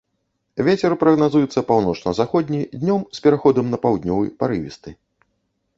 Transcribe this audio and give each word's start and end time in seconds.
Вецер 0.67 0.91
прагназуецца 1.03 1.63
паўночна-заходні, 1.69 2.61
днём 2.81 3.01
з 3.19 3.25
пераходам 3.27 3.65
на 3.77 3.83
паўднёвы, 3.87 4.25
парывісты. 4.43 4.89